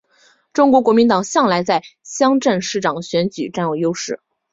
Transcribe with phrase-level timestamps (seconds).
[0.51, 4.19] 中国国民党向来在乡镇市长选举占有优势。